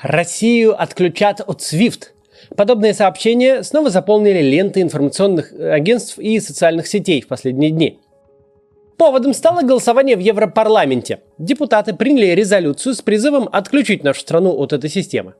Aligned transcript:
Россию 0.00 0.80
отключат 0.80 1.40
от 1.40 1.60
SWIFT. 1.60 2.08
Подобные 2.54 2.92
сообщения 2.92 3.62
снова 3.62 3.88
заполнили 3.88 4.42
ленты 4.42 4.82
информационных 4.82 5.52
агентств 5.52 6.18
и 6.18 6.38
социальных 6.38 6.86
сетей 6.86 7.22
в 7.22 7.28
последние 7.28 7.70
дни. 7.70 7.98
Поводом 8.98 9.32
стало 9.32 9.62
голосование 9.62 10.16
в 10.16 10.20
Европарламенте. 10.20 11.20
Депутаты 11.38 11.94
приняли 11.94 12.26
резолюцию 12.26 12.94
с 12.94 13.00
призывом 13.00 13.48
отключить 13.50 14.04
нашу 14.04 14.20
страну 14.20 14.52
от 14.52 14.74
этой 14.74 14.90
системы. 14.90 15.34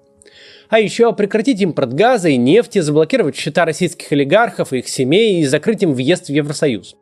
А 0.70 0.80
еще 0.80 1.12
прекратить 1.12 1.60
импорт 1.60 1.92
газа 1.92 2.30
и 2.30 2.38
нефти, 2.38 2.78
заблокировать 2.78 3.36
счета 3.36 3.66
российских 3.66 4.10
олигархов 4.10 4.72
и 4.72 4.78
их 4.78 4.88
семей 4.88 5.40
и 5.40 5.44
закрыть 5.44 5.82
им 5.82 5.92
въезд 5.92 6.26
в 6.26 6.32
Евросоюз. 6.32 6.96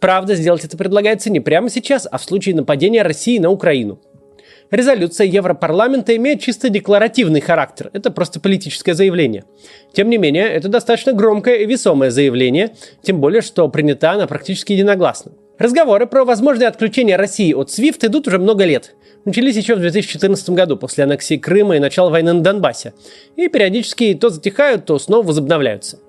Правда, 0.00 0.34
сделать 0.34 0.64
это 0.64 0.76
предлагается 0.76 1.30
не 1.30 1.38
прямо 1.38 1.70
сейчас, 1.70 2.06
а 2.10 2.18
в 2.18 2.24
случае 2.24 2.56
нападения 2.56 3.02
России 3.02 3.38
на 3.38 3.50
Украину– 3.50 4.00
Резолюция 4.74 5.28
Европарламента 5.28 6.16
имеет 6.16 6.40
чисто 6.40 6.68
декларативный 6.68 7.40
характер, 7.40 7.90
это 7.92 8.10
просто 8.10 8.40
политическое 8.40 8.94
заявление. 8.94 9.44
Тем 9.92 10.10
не 10.10 10.18
менее, 10.18 10.48
это 10.48 10.66
достаточно 10.66 11.12
громкое 11.12 11.58
и 11.58 11.64
весомое 11.64 12.10
заявление, 12.10 12.74
тем 13.00 13.20
более, 13.20 13.40
что 13.40 13.68
принята 13.68 14.10
она 14.10 14.26
практически 14.26 14.72
единогласно. 14.72 15.30
Разговоры 15.60 16.08
про 16.08 16.24
возможное 16.24 16.66
отключение 16.66 17.14
России 17.14 17.54
от 17.54 17.68
SWIFT 17.68 18.08
идут 18.08 18.26
уже 18.26 18.40
много 18.40 18.64
лет. 18.64 18.96
Начались 19.24 19.54
еще 19.54 19.76
в 19.76 19.78
2014 19.78 20.50
году, 20.50 20.76
после 20.76 21.04
аннексии 21.04 21.36
Крыма 21.36 21.76
и 21.76 21.78
начала 21.78 22.10
войны 22.10 22.32
на 22.32 22.40
Донбассе. 22.40 22.94
И 23.36 23.46
периодически 23.46 24.14
то 24.14 24.28
затихают, 24.28 24.86
то 24.86 24.98
снова 24.98 25.24
возобновляются. 25.24 26.00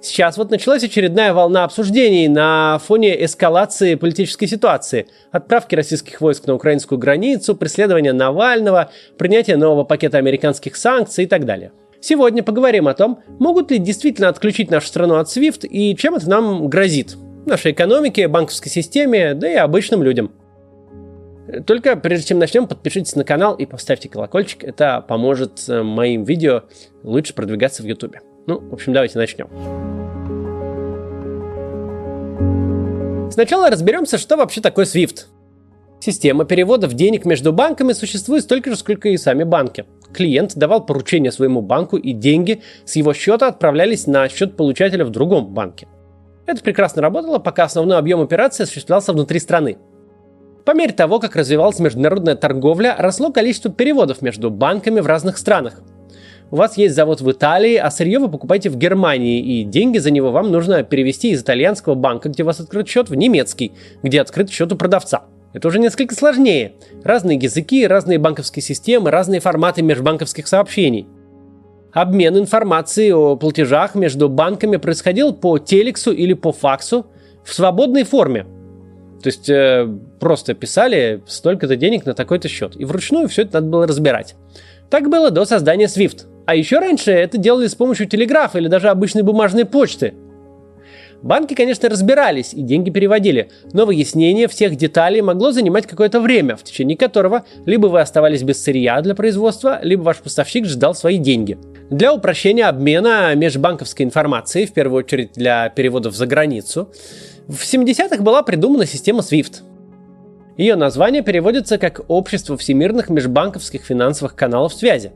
Сейчас 0.00 0.36
вот 0.36 0.50
началась 0.50 0.84
очередная 0.84 1.32
волна 1.32 1.64
обсуждений 1.64 2.28
на 2.28 2.78
фоне 2.78 3.24
эскалации 3.24 3.94
политической 3.94 4.46
ситуации. 4.46 5.08
Отправки 5.32 5.74
российских 5.74 6.20
войск 6.20 6.46
на 6.46 6.54
украинскую 6.54 6.98
границу, 6.98 7.56
преследования 7.56 8.12
Навального, 8.12 8.90
принятие 9.18 9.56
нового 9.56 9.84
пакета 9.84 10.18
американских 10.18 10.76
санкций 10.76 11.24
и 11.24 11.26
так 11.26 11.44
далее. 11.44 11.72
Сегодня 12.00 12.42
поговорим 12.42 12.88
о 12.88 12.94
том, 12.94 13.20
могут 13.38 13.70
ли 13.70 13.78
действительно 13.78 14.28
отключить 14.28 14.70
нашу 14.70 14.86
страну 14.86 15.16
от 15.16 15.28
SWIFT 15.28 15.66
и 15.66 15.96
чем 15.96 16.14
это 16.14 16.28
нам 16.28 16.68
грозит. 16.68 17.16
Нашей 17.46 17.72
экономике, 17.72 18.28
банковской 18.28 18.70
системе, 18.70 19.34
да 19.34 19.50
и 19.50 19.54
обычным 19.54 20.02
людям. 20.02 20.30
Только 21.66 21.96
прежде 21.96 22.28
чем 22.28 22.38
начнем, 22.38 22.66
подпишитесь 22.66 23.14
на 23.14 23.24
канал 23.24 23.54
и 23.54 23.66
поставьте 23.66 24.08
колокольчик. 24.08 24.64
Это 24.64 25.04
поможет 25.06 25.68
э, 25.68 25.82
моим 25.82 26.24
видео 26.24 26.64
лучше 27.02 27.34
продвигаться 27.34 27.82
в 27.82 27.86
YouTube. 27.86 28.16
Ну, 28.46 28.60
в 28.60 28.74
общем, 28.74 28.92
давайте 28.92 29.18
начнем. 29.18 29.48
Сначала 33.30 33.70
разберемся, 33.70 34.18
что 34.18 34.36
вообще 34.36 34.60
такое 34.60 34.84
SWIFT. 34.84 35.24
Система 35.98 36.44
переводов 36.44 36.94
денег 36.94 37.24
между 37.24 37.52
банками 37.52 37.92
существует 37.92 38.44
столько 38.44 38.70
же, 38.70 38.76
сколько 38.76 39.08
и 39.08 39.16
сами 39.16 39.42
банки. 39.42 39.84
Клиент 40.12 40.54
давал 40.54 40.86
поручение 40.86 41.32
своему 41.32 41.60
банку, 41.60 41.96
и 41.96 42.12
деньги 42.12 42.62
с 42.84 42.94
его 42.94 43.12
счета 43.14 43.48
отправлялись 43.48 44.06
на 44.06 44.28
счет 44.28 44.56
получателя 44.56 45.04
в 45.04 45.10
другом 45.10 45.52
банке. 45.52 45.88
Это 46.46 46.62
прекрасно 46.62 47.02
работало, 47.02 47.40
пока 47.40 47.64
основной 47.64 47.98
объем 47.98 48.20
операции 48.20 48.62
осуществлялся 48.62 49.12
внутри 49.12 49.40
страны. 49.40 49.78
По 50.64 50.74
мере 50.74 50.92
того, 50.92 51.18
как 51.18 51.34
развивалась 51.34 51.80
международная 51.80 52.36
торговля, 52.36 52.94
росло 52.96 53.32
количество 53.32 53.72
переводов 53.72 54.22
между 54.22 54.50
банками 54.50 55.00
в 55.00 55.06
разных 55.06 55.38
странах– 55.38 55.82
у 56.50 56.56
вас 56.56 56.76
есть 56.76 56.94
завод 56.94 57.20
в 57.20 57.30
Италии, 57.30 57.76
а 57.76 57.90
сырье 57.90 58.18
вы 58.18 58.28
покупаете 58.28 58.70
в 58.70 58.76
Германии, 58.76 59.40
и 59.40 59.64
деньги 59.64 59.98
за 59.98 60.10
него 60.10 60.30
вам 60.30 60.52
нужно 60.52 60.84
перевести 60.84 61.30
из 61.30 61.42
итальянского 61.42 61.94
банка, 61.94 62.28
где 62.28 62.44
у 62.44 62.46
вас 62.46 62.60
открыт 62.60 62.88
счет, 62.88 63.10
в 63.10 63.14
немецкий, 63.14 63.72
где 64.02 64.20
открыт 64.20 64.50
счет 64.50 64.72
у 64.72 64.76
продавца. 64.76 65.24
Это 65.52 65.68
уже 65.68 65.78
несколько 65.78 66.14
сложнее. 66.14 66.74
Разные 67.02 67.38
языки, 67.38 67.86
разные 67.86 68.18
банковские 68.18 68.62
системы, 68.62 69.10
разные 69.10 69.40
форматы 69.40 69.82
межбанковских 69.82 70.46
сообщений. 70.46 71.08
Обмен 71.92 72.36
информацией 72.36 73.12
о 73.12 73.36
платежах 73.36 73.94
между 73.94 74.28
банками 74.28 74.76
происходил 74.76 75.32
по 75.32 75.58
телексу 75.58 76.12
или 76.12 76.34
по 76.34 76.52
факсу 76.52 77.06
в 77.42 77.54
свободной 77.54 78.04
форме. 78.04 78.44
То 79.22 79.28
есть 79.28 79.48
э, 79.48 79.88
просто 80.20 80.52
писали 80.52 81.22
столько-то 81.26 81.74
денег 81.76 82.04
на 82.04 82.12
такой-то 82.12 82.48
счет. 82.48 82.76
И 82.76 82.84
вручную 82.84 83.28
все 83.28 83.42
это 83.42 83.54
надо 83.54 83.66
было 83.68 83.86
разбирать. 83.86 84.36
Так 84.90 85.08
было 85.08 85.30
до 85.30 85.46
создания 85.46 85.86
SWIFT. 85.86 86.35
А 86.46 86.54
еще 86.54 86.78
раньше 86.78 87.10
это 87.10 87.38
делали 87.38 87.66
с 87.66 87.74
помощью 87.74 88.06
телеграфа 88.06 88.58
или 88.58 88.68
даже 88.68 88.88
обычной 88.88 89.22
бумажной 89.22 89.64
почты. 89.64 90.14
Банки, 91.22 91.54
конечно, 91.54 91.88
разбирались 91.88 92.54
и 92.54 92.60
деньги 92.60 92.90
переводили, 92.90 93.50
но 93.72 93.84
выяснение 93.84 94.46
всех 94.46 94.76
деталей 94.76 95.22
могло 95.22 95.50
занимать 95.50 95.86
какое-то 95.86 96.20
время, 96.20 96.56
в 96.56 96.62
течение 96.62 96.96
которого 96.96 97.44
либо 97.64 97.86
вы 97.88 98.00
оставались 98.00 98.42
без 98.42 98.62
сырья 98.62 99.00
для 99.00 99.14
производства, 99.14 99.80
либо 99.82 100.02
ваш 100.02 100.18
поставщик 100.18 100.66
ждал 100.66 100.94
свои 100.94 101.18
деньги. 101.18 101.58
Для 101.90 102.12
упрощения 102.12 102.68
обмена 102.68 103.34
межбанковской 103.34 104.04
информацией, 104.04 104.66
в 104.66 104.72
первую 104.72 104.98
очередь 104.98 105.32
для 105.32 105.68
переводов 105.70 106.14
за 106.14 106.26
границу, 106.26 106.92
в 107.48 107.62
70-х 107.62 108.22
была 108.22 108.42
придумана 108.42 108.86
система 108.86 109.20
SWIFT. 109.20 109.62
Ее 110.58 110.76
название 110.76 111.22
переводится 111.22 111.78
как 111.78 112.02
«Общество 112.08 112.56
всемирных 112.56 113.08
межбанковских 113.08 113.82
финансовых 113.82 114.36
каналов 114.36 114.74
связи». 114.74 115.12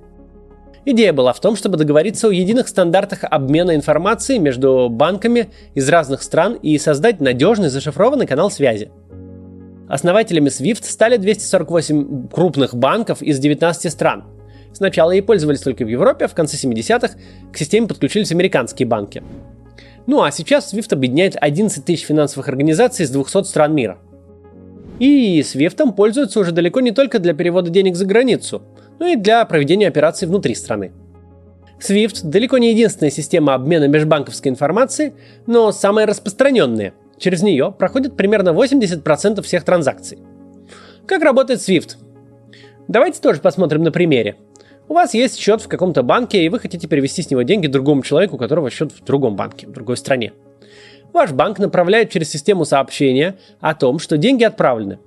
Идея 0.86 1.12
была 1.12 1.34
в 1.34 1.41
том, 1.41 1.56
чтобы 1.56 1.76
договориться 1.76 2.28
о 2.28 2.32
единых 2.32 2.66
стандартах 2.66 3.24
обмена 3.24 3.74
информацией 3.74 4.38
между 4.38 4.88
банками 4.88 5.50
из 5.74 5.86
разных 5.91 6.22
стран 6.22 6.54
и 6.54 6.78
создать 6.78 7.20
надежный 7.20 7.68
зашифрованный 7.68 8.26
канал 8.26 8.50
связи. 8.50 8.91
Основателями 9.88 10.48
SWIFT 10.48 10.84
стали 10.84 11.18
248 11.18 12.28
крупных 12.28 12.74
банков 12.74 13.20
из 13.20 13.38
19 13.38 13.92
стран. 13.92 14.24
Сначала 14.72 15.10
ей 15.10 15.20
пользовались 15.20 15.60
только 15.60 15.84
в 15.84 15.88
Европе, 15.88 16.24
а 16.24 16.28
в 16.28 16.34
конце 16.34 16.56
70-х 16.56 17.14
к 17.52 17.56
системе 17.58 17.86
подключились 17.86 18.32
американские 18.32 18.86
банки. 18.86 19.22
Ну 20.06 20.22
а 20.22 20.30
сейчас 20.30 20.72
SWIFT 20.72 20.94
объединяет 20.94 21.36
11 21.38 21.84
тысяч 21.84 22.06
финансовых 22.06 22.48
организаций 22.48 23.04
из 23.04 23.10
200 23.10 23.42
стран 23.42 23.74
мира. 23.74 23.98
И 24.98 25.41
SWIFT 25.41 25.92
пользуются 25.92 26.41
уже 26.41 26.52
далеко 26.52 26.80
не 26.80 26.92
только 26.92 27.18
для 27.18 27.34
перевода 27.34 27.68
денег 27.68 27.97
за 27.97 28.06
границу– 28.06 28.62
ну 29.00 29.06
и 29.06 29.16
для 29.16 29.44
проведения 29.46 29.88
операций 29.88 30.28
внутри 30.28 30.54
страны. 30.54 30.92
SWIFT 31.80 32.20
далеко 32.24 32.58
не 32.58 32.70
единственная 32.72 33.10
система 33.10 33.54
обмена 33.54 33.88
межбанковской 33.88 34.52
информацией, 34.52 35.14
но 35.46 35.72
самая 35.72 36.06
распространенная. 36.06 36.92
Через 37.18 37.42
нее 37.42 37.74
проходит 37.76 38.16
примерно 38.16 38.50
80% 38.50 39.42
всех 39.42 39.64
транзакций. 39.64 40.18
Как 41.06 41.22
работает 41.22 41.60
SWIFT? 41.60 41.96
Давайте 42.86 43.20
тоже 43.20 43.40
посмотрим 43.40 43.82
на 43.82 43.90
примере. 43.90 44.36
У 44.88 44.94
вас 44.94 45.14
есть 45.14 45.38
счет 45.38 45.62
в 45.62 45.68
каком-то 45.68 46.02
банке, 46.02 46.44
и 46.44 46.48
вы 46.48 46.58
хотите 46.58 46.86
перевести 46.86 47.22
с 47.22 47.30
него 47.30 47.42
деньги 47.42 47.68
другому 47.68 48.02
человеку, 48.02 48.36
у 48.36 48.38
которого 48.38 48.70
счет 48.70 48.92
в 48.92 49.02
другом 49.04 49.36
банке, 49.36 49.66
в 49.66 49.72
другой 49.72 49.96
стране. 49.96 50.32
Ваш 51.12 51.32
банк 51.32 51.58
направляет 51.58 52.10
через 52.10 52.30
систему 52.30 52.64
сообщения 52.64 53.36
о 53.60 53.74
том, 53.74 53.98
что 53.98 54.16
деньги 54.16 54.44
отправлены, 54.44 54.98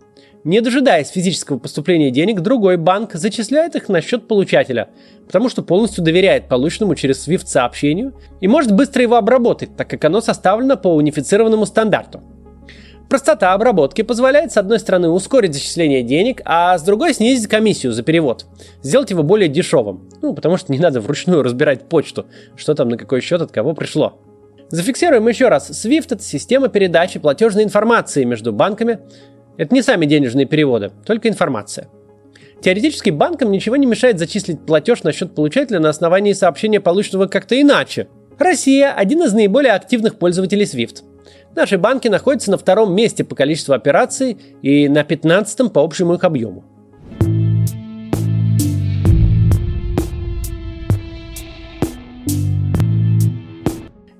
не 0.43 0.61
дожидаясь 0.61 1.09
физического 1.09 1.57
поступления 1.57 2.11
денег, 2.11 2.41
другой 2.41 2.77
банк 2.77 3.13
зачисляет 3.13 3.75
их 3.75 3.89
на 3.89 4.01
счет 4.01 4.27
получателя, 4.27 4.89
потому 5.25 5.49
что 5.49 5.61
полностью 5.63 6.03
доверяет 6.03 6.47
полученному 6.47 6.95
через 6.95 7.27
SWIFT 7.27 7.47
сообщению 7.47 8.13
и 8.41 8.47
может 8.47 8.73
быстро 8.73 9.01
его 9.01 9.15
обработать, 9.15 9.75
так 9.75 9.89
как 9.89 10.03
оно 10.05 10.21
составлено 10.21 10.77
по 10.77 10.93
унифицированному 10.93 11.65
стандарту. 11.65 12.21
Простота 13.09 13.53
обработки 13.53 14.01
позволяет, 14.01 14.51
с 14.51 14.57
одной 14.57 14.79
стороны, 14.79 15.09
ускорить 15.09 15.53
зачисление 15.53 16.01
денег, 16.01 16.41
а 16.45 16.77
с 16.77 16.83
другой 16.83 17.13
снизить 17.13 17.47
комиссию 17.47 17.91
за 17.91 18.01
перевод, 18.01 18.47
сделать 18.81 19.11
его 19.11 19.23
более 19.23 19.49
дешевым, 19.49 20.09
ну, 20.21 20.33
потому 20.33 20.57
что 20.57 20.71
не 20.71 20.79
надо 20.79 20.99
вручную 20.99 21.43
разбирать 21.43 21.87
почту, 21.87 22.25
что 22.55 22.73
там 22.73 22.89
на 22.89 22.97
какой 22.97 23.21
счет 23.21 23.41
от 23.41 23.51
кого 23.51 23.73
пришло. 23.73 24.19
Зафиксируем 24.69 25.27
еще 25.27 25.49
раз. 25.49 25.69
SWIFT– 25.69 26.07
это 26.15 26.23
система 26.23 26.69
передачи 26.69 27.19
платежной 27.19 27.63
информации 27.63 28.23
между 28.23 28.51
банками, 28.51 28.97
это 29.58 29.74
не 29.74 29.81
сами 29.81 30.06
денежные 30.06 30.46
переводы, 30.46 30.91
только 31.06 31.30
информация. 31.30 31.90
Теоретически 32.62 33.09
банкам 33.09 33.52
ничего 33.52 33.75
не 33.75 33.86
мешает 33.86 34.19
зачислить 34.19 34.66
платеж 34.66 35.03
на 35.03 35.12
счет 35.12 35.36
получателя 35.36 35.79
на 35.79 35.90
основании 35.90 36.34
сообщения, 36.34 36.79
полученного 36.79 37.28
как-то 37.28 37.59
иначе. 37.59 38.08
Россия– 38.40 38.94
один 38.96 39.22
из 39.23 39.34
наиболее 39.34 39.73
активных 39.73 40.17
пользователей 40.17 40.64
SWIFT. 40.66 41.03
Наши 41.55 41.78
банки 41.78 42.08
находятся 42.08 42.52
на 42.52 42.58
втором 42.58 42.96
месте 42.96 43.23
по 43.23 43.35
количеству 43.35 43.73
операций 43.73 44.38
и 44.61 44.88
на 44.88 45.03
пятнадцатом 45.03 45.70
по 45.70 45.84
общему 45.84 46.16
их 46.16 46.23
объему. 46.23 46.64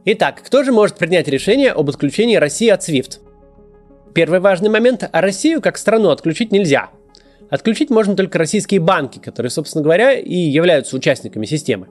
Итак, 0.06 0.44
кто 0.46 0.64
же 0.64 0.74
может 0.74 0.98
принять 0.98 1.30
решение 1.30 1.72
об 1.72 1.90
отключении 1.90 2.36
России 2.36 2.68
от 2.68 2.88
SWIFT? 2.88 3.23
Первый 4.14 4.40
важный 4.40 4.70
момент– 4.70 5.08
а 5.12 5.22
Россию 5.22 5.62
как 5.62 5.78
страну 5.78 6.10
отключить 6.10 6.52
нельзя. 6.52 6.90
Отключить 7.50 7.90
можно 7.90 8.16
только 8.16 8.38
российские 8.38 8.80
банки, 8.80 9.20
которые, 9.20 9.50
собственно 9.50 9.84
говоря, 9.84 10.14
и 10.14 10.36
являются 10.36 10.96
участниками 10.96 11.46
системы. 11.46 11.88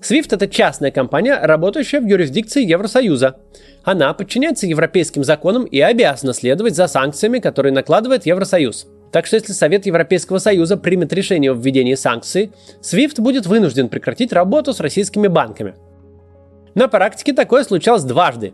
SWIFT– 0.00 0.28
это 0.32 0.48
частная 0.48 0.90
компания, 0.90 1.38
работающая 1.40 2.00
в 2.00 2.06
юрисдикции 2.06 2.64
Евросоюза. 2.64 3.36
Она 3.82 4.12
подчиняется 4.14 4.66
европейским 4.66 5.24
законам 5.24 5.64
и 5.64 5.80
обязана 5.80 6.34
следовать 6.34 6.76
за 6.76 6.86
санкциями, 6.86 7.38
которые 7.38 7.72
накладывает 7.72 8.26
Евросоюз. 8.26 8.86
Так 9.12 9.26
что 9.26 9.36
если 9.36 9.52
Совет 9.52 9.86
Европейского 9.86 10.38
Союза 10.38 10.76
примет 10.76 11.12
решение 11.12 11.52
о 11.52 11.54
введении 11.54 11.94
санкций, 11.94 12.52
SWIFT 12.82 13.20
будет 13.20 13.46
вынужден 13.46 13.88
прекратить 13.88 14.32
работу 14.32 14.72
с 14.72 14.80
российскими 14.80 15.28
банками. 15.28 15.74
На 16.74 16.88
практике 16.88 17.32
такое 17.32 17.64
случалось 17.64 18.04
дважды. 18.04 18.52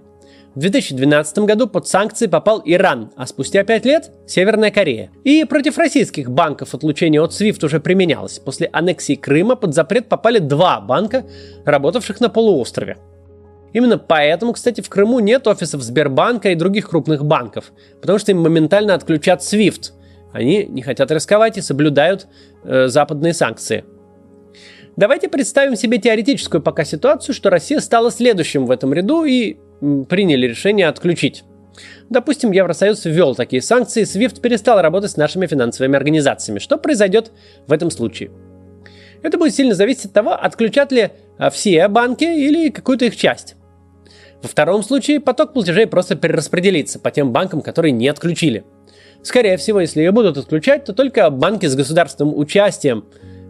В 0.54 0.58
2012 0.58 1.38
году 1.38 1.66
под 1.66 1.88
санкции 1.88 2.26
попал 2.26 2.60
Иран, 2.66 3.10
а 3.16 3.26
спустя 3.26 3.64
пять 3.64 3.86
лет– 3.86 4.10
Северная 4.26 4.70
Корея. 4.70 5.10
И 5.24 5.44
против 5.44 5.78
российских 5.78 6.30
банков 6.30 6.74
отлучение 6.74 7.22
от 7.22 7.30
SWIFT 7.30 7.64
уже 7.64 7.80
применялось. 7.80 8.38
После 8.38 8.68
аннексии 8.70 9.14
Крыма 9.14 9.56
под 9.56 9.72
запрет 9.72 10.10
попали 10.10 10.40
два 10.40 10.78
банка, 10.82 11.24
работавших 11.64 12.20
на 12.20 12.28
полуострове. 12.28 12.98
Именно 13.72 13.96
поэтому, 13.96 14.52
кстати, 14.52 14.82
в 14.82 14.90
Крыму 14.90 15.20
нет 15.20 15.46
офисов 15.46 15.80
Сбербанка 15.80 16.50
и 16.50 16.54
других 16.54 16.90
крупных 16.90 17.24
банков, 17.24 17.72
потому 18.02 18.18
что 18.18 18.32
им 18.32 18.40
моментально 18.40 18.92
отключат 18.92 19.40
SWIFT. 19.40 19.92
Они 20.32 20.66
не 20.66 20.82
хотят 20.82 21.10
рисковать 21.10 21.56
и 21.56 21.62
соблюдают 21.62 22.26
э, 22.64 22.88
западные 22.88 23.32
санкции. 23.32 23.86
Давайте 24.96 25.30
представим 25.30 25.76
себе 25.76 25.96
теоретическую 25.96 26.60
пока 26.60 26.84
ситуацию, 26.84 27.34
что 27.34 27.48
Россия 27.48 27.80
стала 27.80 28.10
следующим 28.10 28.66
в 28.66 28.70
этом 28.70 28.92
ряду 28.92 29.24
и 29.24 29.56
приняли 30.08 30.46
решение 30.46 30.86
отключить. 30.88 31.44
Допустим, 32.10 32.52
Евросоюз 32.52 33.04
ввел 33.04 33.34
такие 33.34 33.62
санкции, 33.62 34.02
SWIFT 34.02 34.40
перестал 34.40 34.80
работать 34.80 35.10
с 35.10 35.16
нашими 35.16 35.46
финансовыми 35.46 35.96
организациями. 35.96 36.58
Что 36.58 36.76
произойдет 36.76 37.32
в 37.66 37.72
этом 37.72 37.90
случае? 37.90 38.30
Это 39.22 39.38
будет 39.38 39.54
сильно 39.54 39.74
зависеть 39.74 40.06
от 40.06 40.12
того, 40.12 40.32
отключат 40.32 40.92
ли 40.92 41.10
а, 41.38 41.50
все 41.50 41.88
банки 41.88 42.24
или 42.24 42.70
какую-то 42.70 43.06
их 43.06 43.16
часть. 43.16 43.56
Во 44.42 44.48
втором 44.48 44.82
случае 44.82 45.20
поток 45.20 45.52
платежей 45.52 45.86
просто 45.86 46.16
перераспределится 46.16 46.98
по 46.98 47.10
тем 47.10 47.32
банкам, 47.32 47.62
которые 47.62 47.92
не 47.92 48.08
отключили. 48.08 48.64
Скорее 49.22 49.56
всего, 49.56 49.80
если 49.80 50.00
ее 50.00 50.10
будут 50.10 50.36
отключать, 50.36 50.84
то 50.84 50.92
только 50.92 51.30
банки 51.30 51.66
с 51.66 51.76
государственным 51.76 52.36
участием. 52.36 53.04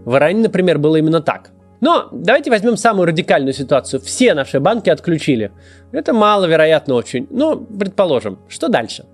В 0.04 0.14
Иране, 0.16 0.42
например, 0.42 0.78
было 0.78 0.96
именно 0.96 1.20
так– 1.20 1.50
но 1.82 2.08
давайте 2.12 2.48
возьмем 2.48 2.76
самую 2.76 3.06
радикальную 3.06 3.52
ситуацию. 3.52 4.00
Все 4.00 4.34
наши 4.34 4.60
банки 4.60 4.88
отключили. 4.88 5.50
Это 5.90 6.12
маловероятно 6.12 6.94
очень. 6.94 7.26
Но 7.28 7.56
предположим, 7.56 8.38
что 8.48 8.68
дальше? 8.68 9.04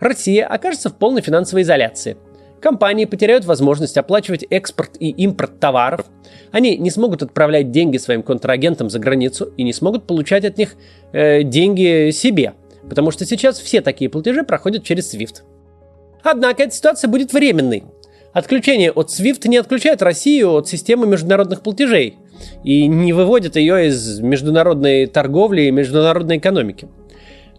Россия 0.00 0.44
окажется 0.44 0.90
в 0.90 0.96
полной 0.96 1.22
финансовой 1.22 1.62
изоляции. 1.62 2.16
Компании 2.60 3.04
потеряют 3.04 3.44
возможность 3.44 3.96
оплачивать 3.96 4.44
экспорт 4.50 4.96
и 4.98 5.08
импорт 5.10 5.60
товаров. 5.60 6.06
Они 6.50 6.76
не 6.76 6.90
смогут 6.90 7.22
отправлять 7.22 7.70
деньги 7.70 7.98
своим 7.98 8.24
контрагентам 8.24 8.90
за 8.90 8.98
границу 8.98 9.52
и 9.56 9.62
не 9.62 9.72
смогут 9.72 10.04
получать 10.08 10.44
от 10.44 10.58
них 10.58 10.74
э, 11.12 11.44
деньги 11.44 12.10
себе. 12.10 12.54
Потому 12.88 13.12
что 13.12 13.24
сейчас 13.24 13.60
все 13.60 13.80
такие 13.80 14.10
платежи 14.10 14.42
проходят 14.42 14.82
через 14.82 15.14
SWIFT. 15.14 15.42
Однако 16.24 16.64
эта 16.64 16.74
ситуация 16.74 17.06
будет 17.06 17.32
временной. 17.32 17.84
Отключение 18.34 18.90
от 18.90 19.10
SWIFT 19.10 19.46
не 19.46 19.58
отключает 19.58 20.02
Россию 20.02 20.54
от 20.54 20.66
системы 20.66 21.06
международных 21.06 21.62
платежей 21.62 22.18
и 22.64 22.88
не 22.88 23.12
выводит 23.12 23.54
ее 23.54 23.86
из 23.86 24.18
международной 24.18 25.06
торговли 25.06 25.62
и 25.62 25.70
международной 25.70 26.38
экономики. 26.38 26.88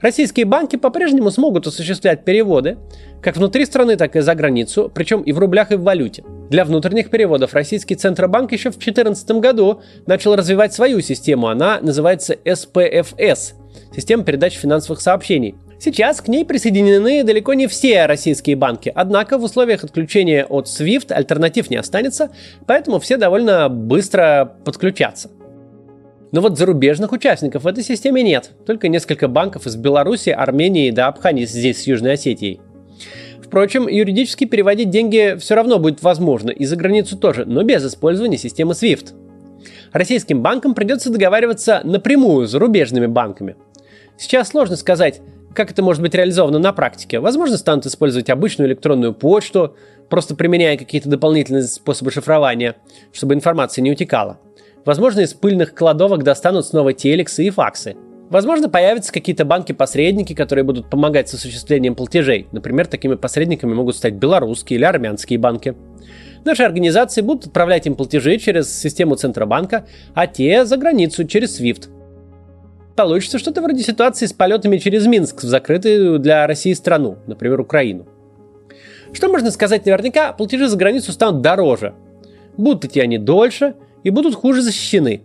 Российские 0.01 0.45
банки 0.45 0.75
по-прежнему 0.75 1.31
смогут 1.31 1.65
осуществлять 1.65 2.25
переводы 2.25 2.77
как 3.21 3.37
внутри 3.37 3.65
страны, 3.65 3.95
так 3.95 4.17
и 4.17 4.19
за 4.19 4.35
границу, 4.35 4.91
причем 4.93 5.21
и 5.21 5.31
в 5.31 5.39
рублях, 5.39 5.71
и 5.71 5.75
в 5.75 5.83
валюте. 5.83 6.25
Для 6.49 6.65
внутренних 6.65 7.09
переводов 7.09 7.53
российский 7.53 7.95
Центробанк 7.95 8.51
еще 8.51 8.69
в 8.69 8.77
2014 8.77 9.31
году 9.39 9.81
начал 10.05 10.35
развивать 10.35 10.73
свою 10.73 10.99
систему. 10.99 11.47
Она 11.47 11.79
называется 11.81 12.33
SPFS– 12.33 13.53
система 13.95 14.25
передачи 14.25 14.59
финансовых 14.59 14.99
сообщений. 14.99 15.55
Сейчас 15.79 16.21
к 16.21 16.27
ней 16.27 16.45
присоединены 16.45 17.23
далеко 17.23 17.53
не 17.53 17.67
все 17.67 18.05
российские 18.05 18.55
банки, 18.55 18.91
однако 18.93 19.37
в 19.37 19.43
условиях 19.43 19.83
отключения 19.83 20.45
от 20.45 20.67
SWIFT 20.67 21.11
альтернатив 21.11 21.69
не 21.69 21.75
останется, 21.75 22.31
поэтому 22.65 22.99
все 22.99 23.17
довольно 23.17 23.69
быстро 23.69 24.55
подключатся. 24.63 25.29
Но 26.31 26.41
вот 26.41 26.57
зарубежных 26.57 27.11
участников 27.11 27.63
в 27.63 27.67
этой 27.67 27.83
системе 27.83 28.23
нет, 28.23 28.51
только 28.65 28.87
несколько 28.87 29.27
банков 29.27 29.67
из 29.67 29.75
Беларуси, 29.75 30.29
Армении 30.29 30.91
да 30.91 31.07
Абхании 31.07 31.45
здесь 31.45 31.83
с 31.83 31.87
Южной 31.87 32.13
Осетией. 32.13 32.61
Впрочем, 33.41 33.87
юридически 33.87 34.45
переводить 34.45 34.89
деньги 34.89 35.37
все 35.39 35.55
равно 35.55 35.77
будет 35.77 36.01
возможно, 36.01 36.49
и 36.49 36.65
за 36.65 36.75
границу 36.75 37.17
тоже, 37.17 37.45
но 37.45 37.63
без 37.63 37.85
использования 37.85 38.37
системы 38.37 38.73
SWIFT. 38.73 39.13
Российским 39.93 40.41
банкам 40.41 40.73
придется 40.73 41.09
договариваться 41.09 41.81
напрямую 41.83 42.47
с 42.47 42.51
зарубежными 42.51 43.05
банками. 43.05 43.55
Сейчас 44.17 44.49
сложно 44.49 44.75
сказать, 44.77 45.21
как 45.55 45.71
это 45.71 45.81
может 45.81 46.01
быть 46.01 46.13
реализовано 46.13 46.59
на 46.59 46.73
практике? 46.73 47.19
Возможно, 47.19 47.57
станут 47.57 47.85
использовать 47.85 48.29
обычную 48.29 48.69
электронную 48.69 49.13
почту, 49.13 49.75
просто 50.09 50.35
применяя 50.35 50.77
какие-то 50.77 51.09
дополнительные 51.09 51.63
способы 51.63 52.11
шифрования, 52.11 52.75
чтобы 53.11 53.33
информация 53.33 53.81
не 53.81 53.91
утекала. 53.91 54.39
Возможно, 54.85 55.21
из 55.21 55.33
пыльных 55.33 55.73
кладовок 55.73 56.23
достанут 56.23 56.65
снова 56.67 56.93
телексы 56.93 57.45
и 57.45 57.49
факсы. 57.49 57.95
Возможно, 58.29 58.69
появятся 58.69 59.13
какие-то 59.13 59.45
банки-посредники, 59.45 60.33
которые 60.33 60.63
будут 60.63 60.89
помогать 60.89 61.29
с 61.29 61.35
осуществлением 61.35 61.95
платежей. 61.95 62.47
Например, 62.51 62.85
такими 62.85 63.15
посредниками 63.15 63.73
могут 63.73 63.95
стать 63.95 64.15
белорусские 64.15 64.77
или 64.77 64.85
армянские 64.85 65.39
банки. 65.39 65.75
Наши 66.43 66.63
организации 66.63 67.21
будут 67.21 67.47
отправлять 67.47 67.87
им 67.87 67.95
платежи 67.95 68.37
через 68.37 68.71
систему 68.71 69.15
Центробанка, 69.15 69.87
а 70.13 70.27
те 70.27 70.65
за 70.65 70.77
границу 70.77 71.25
через 71.25 71.59
SWIFT. 71.59 71.94
Получится 72.95 73.39
что-то 73.39 73.61
вроде 73.61 73.83
ситуации 73.83 74.25
с 74.25 74.31
полетами 74.31 74.77
через 74.77 75.05
Минск 75.05 75.43
в 75.43 75.47
закрытую 75.47 76.17
для 76.17 76.47
России 76.47 76.71
страну, 76.71 77.17
например, 77.27 77.59
Украину. 77.59 78.05
Что 79.11 79.27
можно 79.27 79.51
сказать 79.51 79.85
наверняка, 79.85 80.31
платежи 80.31 80.69
за 80.69 80.77
границу 80.77 81.11
станут 81.11 81.41
дороже. 81.41 81.93
Будут 82.55 82.85
идти 82.85 83.01
они 83.01 83.17
дольше 83.17 83.75
и 84.03 84.09
будут 84.11 84.35
хуже 84.35 84.61
защищены. 84.61 85.23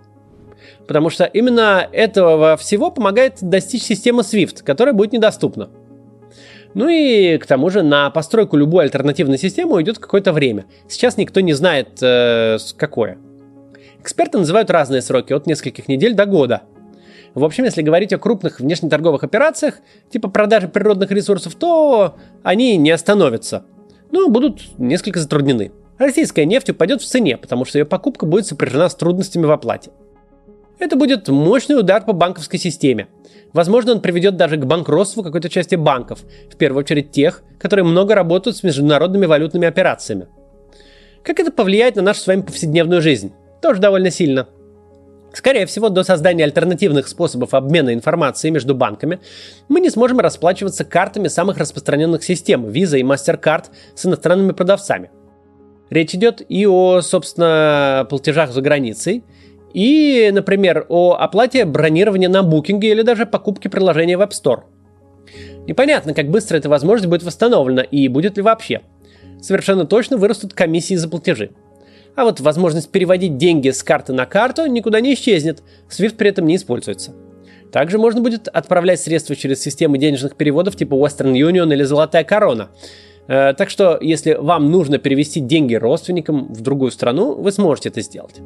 Потому 0.89 1.11
что 1.11 1.25
именно 1.25 1.89
этого 1.93 2.57
всего 2.57 2.91
помогает 2.91 3.39
достичь 3.41 3.85
система 3.85 4.23
SWIFT, 4.23 4.65
которая 4.65 4.93
будет 4.93 5.13
недоступна. 5.13 5.71
Ну 6.75 6.89
и 6.89 7.39
к 7.39 7.47
тому 7.47 7.71
же 7.71 7.83
на 7.83 8.11
постройку 8.11 8.57
любой 8.57 8.85
альтернативной 8.85 9.39
системы 9.39 9.77
уйдет 9.77 9.99
какое-то 9.99 10.33
время. 10.33 10.67
Сейчас 10.89 11.17
никто 11.17 11.41
не 11.41 11.53
знает, 11.53 11.99
э, 12.03 12.59
какое. 12.77 13.19
Эксперты 14.01 14.39
называют 14.39 14.71
разные 14.71 15.03
сроки, 15.03 15.33
от 15.33 15.47
нескольких 15.47 15.87
недель 15.87 16.15
до 16.15 16.27
года– 16.27 16.63
в 17.35 17.45
общем, 17.45 17.65
если 17.65 17.83
говорить 17.83 18.13
о 18.13 18.19
крупных 18.19 18.61
внешнеторговых 18.61 19.23
операциях, 19.23 19.77
типа 20.11 20.29
продажи 20.29 20.69
природных 20.69 21.11
ресурсов, 21.11 21.55
то 21.55 22.17
они 22.43 22.77
не 22.77 22.91
остановятся. 22.91 23.65
Но 24.11 24.29
будут 24.29 24.79
несколько 24.79 25.21
затруднены. 25.21 25.73
Российская 25.99 26.45
нефть 26.45 26.71
упадет 26.71 27.03
в 27.03 27.07
цене, 27.07 27.37
потому 27.37 27.65
что 27.65 27.79
ее 27.79 27.85
покупка 27.85 28.27
будет 28.27 28.47
сопряжена 28.47 28.89
с 28.89 28.95
трудностями 28.95 29.45
в 29.45 29.51
оплате. 29.51 29.91
Это 30.79 30.97
будет 30.97 31.29
мощный 31.29 31.79
удар 31.79 32.05
по 32.05 32.13
банковской 32.13 32.59
системе. 32.59 33.09
Возможно, 33.53 33.93
он 33.93 34.01
приведет 34.01 34.37
даже 34.37 34.57
к 34.57 34.65
банкротству 34.65 35.23
какой-то 35.23 35.49
части 35.49 35.75
банков, 35.75 36.21
в 36.51 36.57
первую 36.57 36.81
очередь 36.81 37.13
тех, 37.13 37.43
которые 37.59 37.85
много 37.85 38.15
работают 38.15 38.57
с 38.57 38.63
международными 38.63 39.27
валютными 39.27 39.69
операциями. 39.69 40.27
Как 41.23 41.39
это 41.39 41.53
повлияет 41.53 41.97
на 41.97 42.03
нашу 42.03 42.21
с 42.21 42.27
вами 42.27 42.41
повседневную 42.41 43.03
жизнь? 43.03 43.33
Тоже 43.61 43.81
довольно 43.81 44.11
сильно– 44.11 44.49
Скорее 45.33 45.67
всего, 45.67 45.89
до 45.89 46.03
создания 46.03 46.45
альтернативных 46.45 47.07
способов 47.07 47.55
обмена 47.55 47.95
информацией 47.95 48.51
между 48.51 48.75
банками 48.75 49.21
мы 49.69 49.81
не 49.81 49.91
сможем 49.91 50.19
расплачиваться 50.19 50.85
картами 50.85 51.29
самых 51.29 51.59
распространенных 51.59 52.25
систем 52.25 52.67
Visa 52.67 52.99
и 52.99 53.03
MasterCard 53.03 53.67
с 53.95 54.07
иностранными 54.07 54.53
продавцами. 54.53 55.11
Речь 55.89 56.15
идет 56.15 56.43
и 56.49 56.67
о, 56.67 57.01
собственно, 57.01 58.07
платежах 58.09 58.53
за 58.53 58.61
границей, 58.61 59.25
и, 59.73 60.31
например, 60.33 60.87
о 60.89 61.15
оплате 61.15 61.65
бронирования 61.65 62.29
на 62.29 62.43
букинге 62.43 62.91
или 62.91 63.03
даже 63.03 63.27
покупке 63.27 63.69
приложения 63.69 64.17
в 64.17 64.21
App 64.21 64.31
Store. 64.31 64.63
Непонятно, 65.67 66.15
как 66.15 66.29
быстро 66.29 66.57
эта 66.57 66.69
возможность 66.69 67.09
будет 67.09 67.23
восстановлена 67.23 67.83
и 67.83 68.09
будет 68.09 68.37
ли 68.37 68.43
вообще. 68.43 68.83
Совершенно 69.41 69.85
точно 69.85 70.17
вырастут 70.17 70.55
комиссии 70.55 70.95
за 70.95 71.09
платежи. 71.09 71.51
А 72.17 72.25
вот 72.25 72.41
возможность 72.41 72.91
переводить 72.91 73.37
деньги 73.37 73.71
с 73.71 73.83
карты 73.83 74.13
на 74.13 74.27
карту 74.27 74.67
никуда 74.67 75.01
не 75.01 75.15
исчезнет, 75.15 75.63
SWIFT 75.89 76.17
при 76.17 76.31
этом 76.31 76.47
не 76.47 76.57
используется. 76.57 77.15
Также 77.73 77.99
можно 77.99 78.21
будет 78.21 78.49
отправлять 78.49 79.01
средства 79.01 79.37
через 79.37 79.63
системы 79.63 79.99
денежных 79.99 80.37
переводов 80.37 80.77
типа 80.77 80.95
Western 80.95 81.33
Union 81.33 81.73
или 81.73 81.83
Золотая 81.85 82.25
Корона. 82.25 82.71
Э, 83.29 83.55
так 83.55 83.71
что, 83.71 83.99
если 84.01 84.35
вам 84.35 84.71
нужно 84.71 84.99
перевести 84.99 85.41
деньги 85.41 85.75
родственникам 85.75 86.53
в 86.53 86.61
другую 86.63 86.91
страну, 86.91 87.35
вы 87.35 87.53
сможете 87.53 87.91
это 87.91 88.01
сделать. 88.01 88.41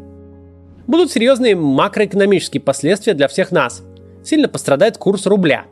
Будут 0.87 1.11
серьезные 1.11 1.56
макроэкономические 1.56 2.61
последствия 2.61 3.14
для 3.14 3.28
всех 3.28 3.50
нас. 3.50 3.83
Сильно 4.23 4.49
пострадает 4.49 4.99
курс 4.99 5.26
рубля. 5.26 5.64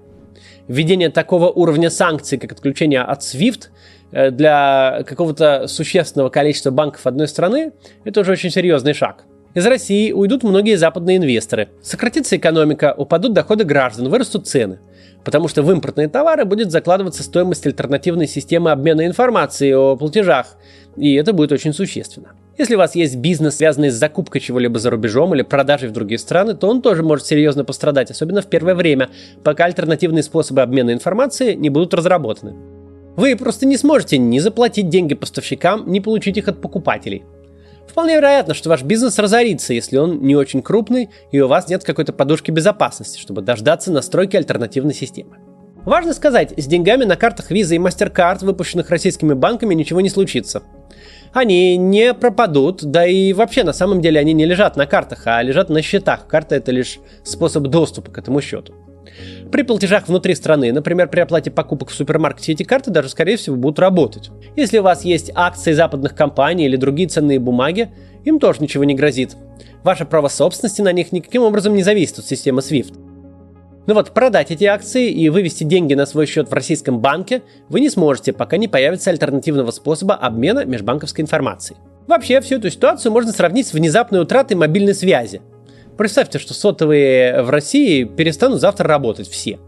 Введение 0.68 1.10
такого 1.10 1.50
уровня 1.50 1.90
санкций, 1.90 2.38
как 2.38 2.52
отключение 2.52 3.02
от 3.02 3.20
SWIFT, 3.20 3.68
Э, 4.12 4.30
для 4.30 5.02
какого-то 5.06 5.66
существенного 5.66 6.28
количества 6.28 6.70
банков 6.70 7.06
одной 7.06 7.26
страны, 7.26 7.72
это 8.04 8.20
уже 8.20 8.32
очень 8.32 8.50
серьезный 8.50 8.92
шаг. 8.92 9.24
Из 9.54 9.66
России 9.66 10.12
уйдут 10.12 10.44
многие 10.44 10.76
западные 10.76 11.16
инвесторы. 11.16 11.68
Сократится 11.82 12.36
экономика, 12.36 12.94
упадут 12.96 13.32
доходы 13.32 13.64
граждан, 13.64 14.08
вырастут 14.08 14.46
цены. 14.46 14.78
потому 15.24 15.46
что 15.46 15.62
в 15.62 15.70
импортные 15.70 16.08
товары 16.08 16.44
будет 16.44 16.72
закладываться 16.72 17.22
стоимость 17.22 17.64
альтернативной 17.64 18.26
системы 18.26 18.72
обмена 18.72 19.06
информацией 19.06 19.72
о 19.72 19.94
платежах, 19.94 20.56
и 20.96 21.14
это 21.14 21.32
будет 21.32 21.52
очень 21.52 21.72
существенно. 21.72 22.32
Если 22.58 22.74
у 22.74 22.78
вас 22.78 22.94
есть 22.94 23.16
бизнес, 23.16 23.56
связанный 23.56 23.90
с 23.90 23.94
закупкой 23.94 24.40
чего-либо 24.40 24.78
за 24.78 24.90
рубежом 24.90 25.34
или 25.34 25.42
продажей 25.42 25.88
в 25.88 25.92
другие 25.92 26.18
страны, 26.18 26.54
то 26.54 26.68
он 26.68 26.82
тоже 26.82 27.02
может 27.02 27.26
серьезно 27.26 27.64
пострадать, 27.64 28.10
особенно 28.10 28.42
в 28.42 28.46
первое 28.46 28.74
время, 28.74 29.08
пока 29.42 29.64
альтернативные 29.64 30.22
способы 30.22 30.60
обмена 30.60 30.92
информацией 30.92 31.56
не 31.56 31.70
будут 31.70 31.94
разработаны. 31.94 32.54
Вы 33.16 33.36
просто 33.36 33.64
не 33.64 33.78
сможете 33.78 34.18
ни 34.18 34.38
заплатить 34.38 34.90
деньги 34.90 35.14
поставщикам, 35.14 35.90
ни 35.90 36.00
получить 36.00 36.36
их 36.36 36.48
от 36.48 36.60
покупателей. 36.60 37.24
Вполне 37.88 38.16
вероятно, 38.16 38.54
что 38.54 38.68
ваш 38.68 38.82
бизнес 38.82 39.18
разорится, 39.18 39.72
если 39.72 39.96
он 39.96 40.20
не 40.22 40.36
очень 40.36 40.62
крупный 40.62 41.08
и 41.30 41.40
у 41.40 41.48
вас 41.48 41.68
нет 41.68 41.84
какой-то 41.84 42.12
подушки 42.12 42.50
безопасности, 42.50 43.18
чтобы 43.18 43.40
дождаться 43.42 43.90
настройки 43.90 44.36
альтернативной 44.36 44.94
системы. 44.94 45.38
Важно 45.84 46.14
сказать, 46.14 46.54
с 46.56 46.66
деньгами 46.66 47.04
на 47.04 47.16
картах 47.16 47.50
Visa 47.50 47.74
и 47.74 47.78
MasterCard, 47.78 48.44
выпущенных 48.44 48.88
российскими 48.88 49.32
банками, 49.32 49.74
ничего 49.74 50.00
не 50.00 50.10
случится. 50.10 50.62
Они 51.32 51.78
не 51.78 52.12
пропадут, 52.12 52.84
да 52.84 53.06
и 53.06 53.32
вообще 53.32 53.64
на 53.64 53.72
самом 53.72 54.02
деле 54.02 54.20
они 54.20 54.34
не 54.34 54.44
лежат 54.44 54.76
на 54.76 54.86
картах, 54.86 55.22
а 55.26 55.42
лежат 55.42 55.70
на 55.70 55.80
счетах. 55.80 56.26
Карта 56.26 56.56
это 56.56 56.72
лишь 56.72 56.98
способ 57.24 57.64
доступа 57.64 58.10
к 58.10 58.18
этому 58.18 58.42
счету. 58.42 58.74
При 59.50 59.62
платежах 59.62 60.08
внутри 60.08 60.34
страны, 60.34 60.72
например, 60.72 61.08
при 61.08 61.20
оплате 61.20 61.50
покупок 61.50 61.90
в 61.90 61.94
супермаркете, 61.94 62.52
эти 62.52 62.62
карты 62.62 62.90
даже, 62.90 63.08
скорее 63.08 63.36
всего, 63.36 63.56
будут 63.56 63.78
работать. 63.78 64.30
Если 64.56 64.78
у 64.78 64.82
вас 64.82 65.04
есть 65.04 65.30
акции 65.34 65.72
западных 65.72 66.14
компаний 66.14 66.66
или 66.66 66.76
другие 66.76 67.08
ценные 67.08 67.38
бумаги, 67.38 67.90
им 68.24 68.38
тоже 68.38 68.60
ничего 68.60 68.84
не 68.84 68.94
грозит. 68.94 69.36
Ваше 69.82 70.04
право 70.04 70.28
собственности 70.28 70.80
на 70.80 70.92
них 70.92 71.12
никаким 71.12 71.42
образом 71.42 71.74
не 71.74 71.82
зависит 71.82 72.18
от 72.18 72.26
системы 72.26 72.60
SWIFT. 72.60 72.94
Ну 73.86 73.94
вот, 73.94 74.12
продать 74.12 74.50
эти 74.50 74.64
акции 74.64 75.10
и 75.10 75.28
вывести 75.28 75.64
деньги 75.64 75.94
на 75.94 76.06
свой 76.06 76.26
счет 76.26 76.48
в 76.48 76.52
российском 76.52 77.00
банке 77.00 77.42
вы 77.68 77.80
не 77.80 77.90
сможете, 77.90 78.32
пока 78.32 78.56
не 78.56 78.68
появится 78.68 79.10
альтернативного 79.10 79.70
способа 79.70 80.14
обмена 80.14 80.64
межбанковской 80.64 81.22
информацией. 81.22 81.78
Вообще, 82.06 82.40
всю 82.40 82.56
эту 82.56 82.70
ситуацию 82.70 83.12
можно 83.12 83.32
сравнить 83.32 83.66
с 83.66 83.72
внезапной 83.72 84.20
утратой 84.20 84.56
мобильной 84.56 84.94
связи– 84.94 85.40
Представьте, 85.96 86.38
что 86.38 86.54
сотовые 86.54 87.42
в 87.42 87.50
России 87.50 88.04
перестанут 88.04 88.60
завтра 88.60 88.88
работать 88.88 89.28
все. 89.28 89.58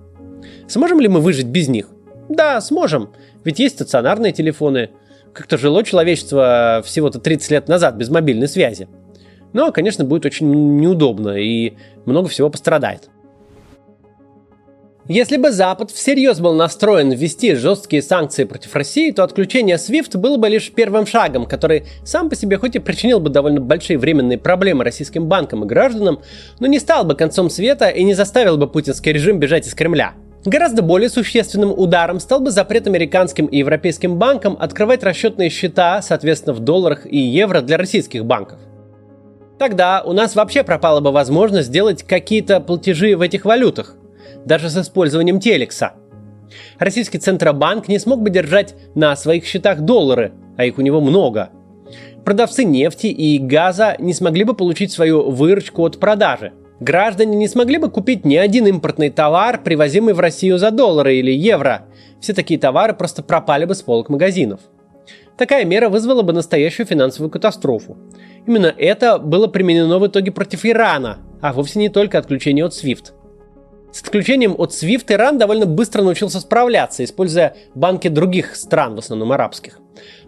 Сможем 0.66 0.98
ли 1.00 1.08
мы 1.08 1.20
выжить 1.20 1.46
без 1.46 1.68
них? 1.68 1.88
Да, 2.30 2.60
сможем. 2.62 3.12
Ведь 3.44 3.58
есть 3.58 3.74
стационарные 3.74 4.32
телефоны. 4.32 4.90
Как-то 5.34 5.58
жило 5.58 5.84
человечество 5.84 6.82
всего-то 6.84 7.18
30 7.18 7.50
лет 7.50 7.68
назад 7.68 7.96
без 7.96 8.08
мобильной 8.08 8.48
связи. 8.48 8.88
Но, 9.52 9.70
конечно, 9.70 10.04
будет 10.04 10.24
очень 10.24 10.78
неудобно 10.78 11.36
и 11.36 11.74
много 12.06 12.28
всего 12.28 12.48
пострадает. 12.48 13.10
Если 15.06 15.36
бы 15.36 15.52
Запад 15.52 15.90
всерьез 15.90 16.40
был 16.40 16.54
настроен 16.54 17.10
ввести 17.10 17.54
жесткие 17.54 18.00
санкции 18.00 18.44
против 18.44 18.74
России, 18.74 19.10
то 19.10 19.22
отключение 19.22 19.76
SWIFT 19.76 20.16
было 20.16 20.38
бы 20.38 20.48
лишь 20.48 20.72
первым 20.72 21.06
шагом, 21.06 21.44
который 21.44 21.84
сам 22.04 22.30
по 22.30 22.36
себе 22.36 22.56
хоть 22.56 22.74
и 22.74 22.78
причинил 22.78 23.20
бы 23.20 23.28
довольно 23.28 23.60
большие 23.60 23.98
временные 23.98 24.38
проблемы 24.38 24.82
российским 24.82 25.26
банкам 25.26 25.62
и 25.62 25.66
гражданам, 25.66 26.22
но 26.58 26.66
не 26.68 26.78
стал 26.78 27.04
бы 27.04 27.14
концом 27.14 27.50
света 27.50 27.90
и 27.90 28.02
не 28.02 28.14
заставил 28.14 28.56
бы 28.56 28.66
путинский 28.66 29.12
режим 29.12 29.38
бежать 29.38 29.66
из 29.66 29.74
Кремля. 29.74 30.14
Гораздо 30.46 30.80
более 30.80 31.10
существенным 31.10 31.70
ударом 31.70 32.18
стал 32.18 32.40
бы 32.40 32.50
запрет 32.50 32.86
американским 32.86 33.44
и 33.44 33.58
европейским 33.58 34.18
банкам 34.18 34.56
открывать 34.58 35.02
расчетные 35.02 35.50
счета, 35.50 36.00
соответственно, 36.00 36.54
в 36.54 36.60
долларах 36.60 37.04
и 37.04 37.18
евро 37.18 37.60
для 37.60 37.76
российских 37.76 38.24
банков. 38.24 38.58
Тогда 39.58 40.02
у 40.02 40.14
нас 40.14 40.34
вообще 40.34 40.62
пропала 40.62 41.00
бы 41.00 41.12
возможность 41.12 41.68
сделать 41.68 42.04
какие-то 42.04 42.60
платежи 42.60 43.16
в 43.16 43.20
этих 43.20 43.44
валютах, 43.44 43.96
даже 44.44 44.70
с 44.70 44.76
использованием 44.76 45.40
телекса. 45.40 45.94
Российский 46.78 47.18
Центробанк 47.18 47.88
не 47.88 47.98
смог 47.98 48.22
бы 48.22 48.30
держать 48.30 48.74
на 48.94 49.16
своих 49.16 49.44
счетах 49.44 49.80
доллары, 49.80 50.32
а 50.56 50.64
их 50.64 50.78
у 50.78 50.82
него 50.82 51.00
много. 51.00 51.50
Продавцы 52.24 52.64
нефти 52.64 53.08
и 53.08 53.38
газа 53.38 53.96
не 53.98 54.14
смогли 54.14 54.44
бы 54.44 54.54
получить 54.54 54.92
свою 54.92 55.30
выручку 55.30 55.82
от 55.84 56.00
продажи. 56.00 56.52
Граждане 56.80 57.36
не 57.36 57.48
смогли 57.48 57.78
бы 57.78 57.90
купить 57.90 58.24
ни 58.24 58.36
один 58.36 58.66
импортный 58.66 59.10
товар, 59.10 59.62
привозимый 59.62 60.14
в 60.14 60.20
Россию 60.20 60.58
за 60.58 60.70
доллары 60.70 61.16
или 61.16 61.30
евро. 61.30 61.86
Все 62.20 62.32
такие 62.32 62.58
товары 62.58 62.94
просто 62.94 63.22
пропали 63.22 63.64
бы 63.64 63.74
с 63.74 63.82
полок 63.82 64.08
магазинов. 64.08 64.60
Такая 65.36 65.64
мера 65.64 65.88
вызвала 65.88 66.22
бы 66.22 66.32
настоящую 66.32 66.86
финансовую 66.86 67.30
катастрофу. 67.30 67.96
Именно 68.46 68.72
это 68.76 69.18
было 69.18 69.46
применено 69.46 69.98
в 69.98 70.06
итоге 70.06 70.30
против 70.30 70.64
Ирана, 70.64 71.18
а 71.40 71.52
вовсе 71.52 71.78
не 71.78 71.88
только 71.88 72.18
отключение 72.18 72.64
от 72.64 72.72
SWIFT. 72.72 73.12
С 73.94 74.02
отключением 74.02 74.56
от 74.58 74.72
SWIFT 74.72 75.12
Иран 75.12 75.38
довольно 75.38 75.66
быстро 75.66 76.02
научился 76.02 76.40
справляться, 76.40 77.04
используя 77.04 77.54
банки 77.76 78.08
других 78.08 78.56
стран, 78.56 78.96
в 78.96 78.98
основном 78.98 79.30
арабских. 79.30 79.78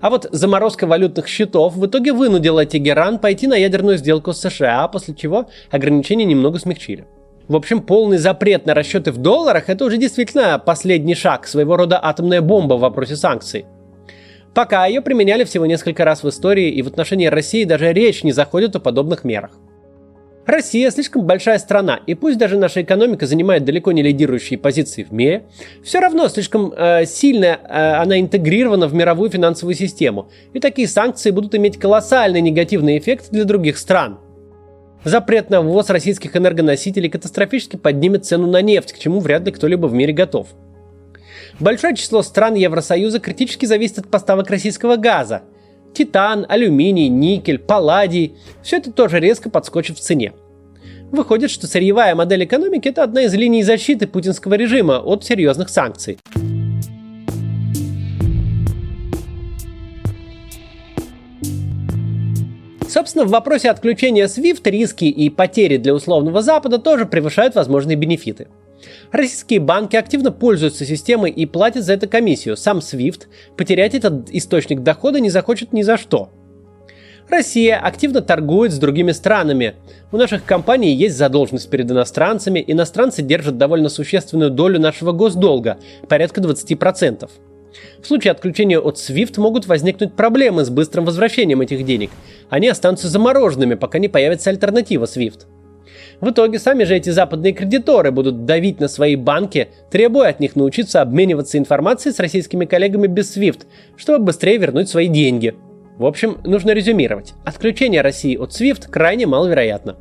А 0.01 0.09
вот 0.09 0.29
заморозка 0.31 0.87
валютных 0.87 1.27
счетов 1.27 1.75
в 1.75 1.85
итоге 1.85 2.13
вынудила 2.13 2.65
Тегеран 2.65 3.19
пойти 3.19 3.49
на 3.49 3.57
ядерную 3.57 3.99
сделку 3.99 4.33
с 4.33 4.39
США, 4.39 4.87
после 4.87 5.17
чего 5.17 5.49
ограничения 5.73 6.25
немного 6.25 6.61
смягчили. 6.61 7.09
В 7.49 7.57
общем, 7.57 7.81
полный 7.81 8.19
запрет 8.19 8.67
на 8.67 8.75
расчеты 8.75 9.11
в 9.11 9.17
долларах– 9.17 9.65
это 9.69 9.85
уже 9.85 9.97
действительно 9.97 10.61
последний 10.61 11.17
шаг, 11.17 11.49
своего 11.49 11.77
рода 11.77 11.99
атомная 12.01 12.43
бомба 12.43 12.75
в 12.75 12.81
вопросе 12.81 13.17
санкций. 13.17 13.67
Пока 14.55 14.87
ее 14.87 15.01
применяли 15.01 15.43
всего 15.43 15.67
несколько 15.67 16.05
раз 16.05 16.23
в 16.23 16.29
истории, 16.29 16.71
и 16.71 16.83
в 16.83 16.87
отношении 16.87 17.27
России 17.27 17.65
даже 17.65 17.93
речь 17.93 18.23
не 18.23 18.31
заходит 18.31 18.77
о 18.77 18.81
подобных 18.81 19.25
мерах. 19.25 19.51
Россия 20.47 20.93
слишком 20.93 21.23
большая 21.23 21.59
страна, 21.59 21.99
и 22.07 22.15
пусть 22.15 22.39
даже 22.39 22.57
наша 22.57 22.83
экономика 22.83 23.27
занимает 23.27 23.65
далеко 23.65 23.91
не 23.91 24.03
лидирующие 24.03 24.59
позиции 24.61 25.03
в 25.03 25.11
мире, 25.13 25.47
все 25.83 25.99
равно 25.99 26.29
слишком 26.29 26.73
э, 26.73 27.05
сильно 27.05 27.59
э, 27.69 27.95
она 27.97 28.21
интегрирована 28.21 28.87
в 28.87 28.95
мировую 28.95 29.29
финансовую 29.29 29.75
систему, 29.75 30.31
и 30.53 30.61
такие 30.61 30.87
санкции 30.87 31.33
будут 31.33 31.57
иметь 31.57 31.81
колоссальный 31.81 32.41
негативный 32.41 32.97
эффект 32.97 33.31
для 33.33 33.45
других 33.45 33.77
стран. 33.77 34.21
Запрет 35.03 35.51
на 35.51 35.63
ввоз 35.63 35.91
российских 35.91 36.37
энергоносителей 36.37 37.11
катастрофически 37.11 37.77
поднимет 37.77 38.25
цену 38.25 38.47
на 38.47 38.63
нефть, 38.63 38.93
к 38.93 38.99
чему 38.99 39.19
вряд 39.19 39.45
ли 39.47 39.51
кто-либо 39.51 39.87
в 39.87 39.95
мире 39.95 40.13
готов. 40.13 40.49
Большое 41.59 41.97
число 41.97 42.23
стран 42.23 42.55
Евросоюза 42.55 43.19
критически 43.19 43.67
зависит 43.67 43.99
от 43.99 44.09
поставок 44.09 44.49
российского 44.49 44.95
газа– 44.95 45.43
Титан, 45.97 46.45
алюминий, 46.47 47.09
никель, 47.09 47.59
палладий– 47.59 48.35
все 48.63 48.77
это 48.77 48.93
тоже 48.93 49.19
резко 49.19 49.49
подскочит 49.49 49.97
в 49.97 50.01
цене. 50.01 50.35
Выходит, 51.11 51.51
что 51.51 51.67
сырьевая 51.67 52.15
модель 52.15 52.45
экономики– 52.45 52.89
это 52.91 53.03
одна 53.03 53.23
из 53.23 53.33
линий 53.33 53.63
защиты 53.63 54.07
путинского 54.07 54.55
режима 54.55 54.99
от 54.99 55.25
серьезных 55.25 55.71
санкций. 55.71 56.19
Собственно, 62.97 63.27
в 63.27 63.29
вопросе 63.29 63.69
отключения 63.69 64.27
SWIFT 64.27 64.71
риски 64.71 65.05
и 65.05 65.29
потери 65.29 65.77
для 65.77 65.93
условного 65.93 66.41
Запада 66.41 66.79
тоже 66.79 67.05
превышают 67.05 67.55
возможные 67.55 67.95
бенефиты– 67.95 68.49
Российские 69.13 69.61
банки 69.61 69.97
активно 69.97 70.33
пользуются 70.33 70.87
системой 70.87 71.31
и 71.31 71.45
платят 71.45 71.85
за 71.85 71.93
это 71.93 72.07
комиссию. 72.07 72.57
Сам 72.57 72.79
SWIFT 72.79 73.27
потерять 73.57 73.95
этот 73.95 74.31
источник 74.31 74.83
дохода 74.83 75.21
не 75.21 75.29
захочет 75.29 75.75
ни 75.75 75.83
за 75.83 75.99
что. 75.99 76.31
Россия 77.29 77.79
активно 77.79 78.23
торгует 78.23 78.73
с 78.73 78.79
другими 78.79 79.13
странами. 79.13 79.75
У 80.11 80.17
наших 80.17 80.45
компаний 80.45 80.95
есть 80.95 81.17
задолженность 81.17 81.69
перед 81.69 81.91
иностранцами, 81.91 82.65
иностранцы 82.67 83.21
держат 83.21 83.59
довольно 83.59 83.91
существенную 83.91 84.51
долю 84.51 84.81
нашего 84.81 85.13
госдолга, 85.13 85.79
порядка 86.09 86.41
20%. 86.41 87.29
В 88.03 88.07
случае 88.07 88.33
отключения 88.33 88.79
от 88.79 88.97
SWIFT 88.97 89.41
могут 89.41 89.67
возникнуть 89.67 90.15
проблемы 90.15 90.65
с 90.65 90.71
быстрым 90.71 91.05
возвращением 91.05 91.61
этих 91.61 91.85
денег. 91.85 92.11
Они 92.49 92.69
останутся 92.69 93.09
замороженными, 93.09 93.75
пока 93.75 93.99
не 93.99 94.09
появится 94.09 94.51
альтернатива 94.51 95.05
SWIFT. 95.05 95.47
В 96.21 96.31
итоге 96.31 96.59
сами 96.59 96.85
же 96.85 96.97
эти 96.97 97.11
западные 97.11 97.53
кредиторы 97.53 98.11
будут 98.11 98.45
давить 98.45 98.81
на 98.81 98.89
свои 98.89 99.17
банки, 99.17 99.69
требуя 99.91 100.31
от 100.31 100.41
них 100.41 100.57
научиться 100.57 101.03
обмениваться 101.03 101.59
информацией 101.59 102.15
с 102.15 102.21
российскими 102.21 102.65
коллегами 102.65 103.07
без 103.07 103.37
SWIFT, 103.37 103.67
чтобы 103.97 104.27
быстрее 104.27 104.57
вернуть 104.57 104.89
свои 104.89 105.09
деньги. 105.09 105.55
В 105.99 106.05
общем, 106.05 106.39
нужно 106.45 106.73
резюмировать. 106.73 107.35
Отключение 107.45 108.03
России 108.03 108.37
от 108.37 108.51
SWIFT 108.51 108.89
крайне 108.91 109.27
маловероятно. 109.27 109.97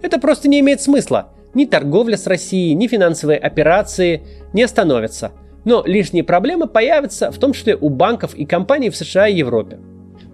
Это 0.00 0.18
просто 0.18 0.48
не 0.48 0.60
имеет 0.60 0.80
смысла. 0.80 1.32
Ни 1.54 1.64
торговля 1.64 2.16
с 2.16 2.26
Россией, 2.26 2.74
ни 2.74 2.86
финансовые 2.86 3.38
операции 3.38 4.22
не 4.52 4.62
остановятся. 4.62 5.32
Но 5.64 5.82
лишние 5.86 6.24
проблемы 6.24 6.66
появятся 6.66 7.30
в 7.30 7.38
том 7.38 7.52
числе 7.52 7.76
у 7.76 7.88
банков 7.88 8.34
и 8.34 8.44
компаний 8.44 8.90
в 8.90 8.96
США 8.96 9.28
и 9.28 9.36
Европе. 9.36 9.78